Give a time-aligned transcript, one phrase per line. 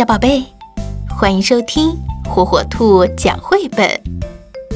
[0.00, 0.46] 小宝贝，
[1.10, 1.94] 欢迎收听
[2.24, 3.86] 火火兔讲绘本。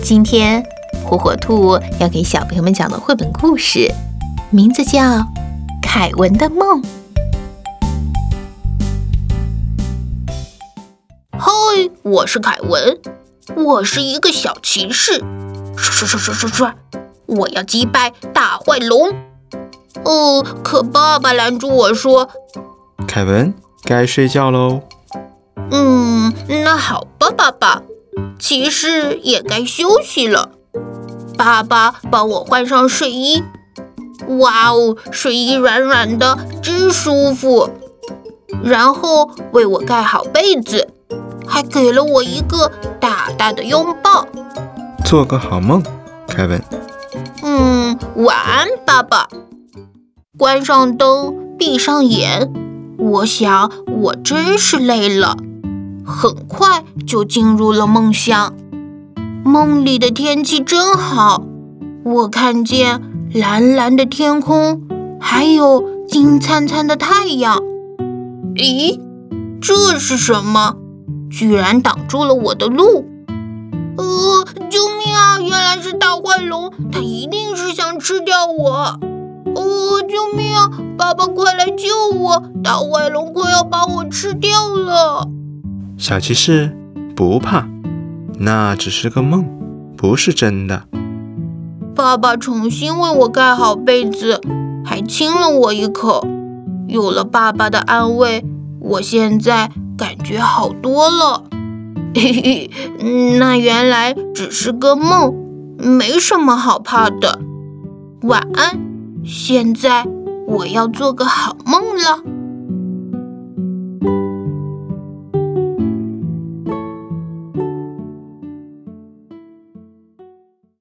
[0.02, 0.62] 今天
[1.02, 3.90] 火火兔要给小朋友们讲的绘本故事，
[4.50, 5.00] 名字叫
[5.80, 6.82] 《凯文的梦》。
[11.38, 11.48] 嗨，
[12.02, 13.00] 我是凯文，
[13.56, 15.24] 我是一个小骑士，
[15.74, 16.74] 刷刷刷刷刷刷，
[17.24, 19.08] 我要击败大坏龙。
[20.04, 22.28] 哦，可爸爸拦住我说
[23.08, 23.54] ：“凯文，
[23.86, 24.82] 该睡觉喽。”
[25.76, 27.82] 嗯，那好吧，爸爸，
[28.38, 30.50] 骑士也该休息了。
[31.36, 33.42] 爸爸帮我换上睡衣，
[34.38, 37.68] 哇哦，睡衣软软的，真舒服。
[38.62, 40.88] 然后为我盖好被子，
[41.44, 42.70] 还给了我一个
[43.00, 44.28] 大大的拥抱。
[45.04, 45.82] 做个好梦，
[46.28, 46.62] 凯文。
[47.42, 49.28] 嗯，晚安，爸爸。
[50.38, 52.52] 关上灯，闭上眼，
[52.96, 55.36] 我想我真是累了。
[56.04, 58.54] 很快就进入了梦乡，
[59.42, 61.42] 梦里的天气真好，
[62.04, 63.00] 我看见
[63.32, 64.82] 蓝蓝的天空，
[65.18, 67.58] 还有金灿灿的太阳。
[68.54, 69.00] 咦，
[69.60, 70.76] 这是什么？
[71.30, 73.06] 居然挡住了我的路！
[73.96, 75.40] 呃，救命啊！
[75.40, 78.98] 原来是大坏龙，它一定是想吃掉我！
[79.56, 80.70] 哦，救命啊！
[80.98, 82.42] 爸爸，快来救我！
[82.62, 85.28] 大坏龙快要把我吃掉了！
[85.96, 86.76] 小骑士，
[87.14, 87.66] 不怕，
[88.38, 89.46] 那只是个梦，
[89.96, 90.84] 不是真的。
[91.94, 94.40] 爸爸重新为我盖好被子，
[94.84, 96.26] 还亲了我一口。
[96.88, 98.44] 有了爸爸的安慰，
[98.80, 101.44] 我现在感觉好多了。
[102.14, 102.70] 嘿嘿，
[103.38, 105.32] 那原来只是个梦，
[105.78, 107.40] 没什么好怕的。
[108.22, 108.80] 晚安，
[109.24, 110.04] 现在
[110.48, 112.33] 我要做个好梦了。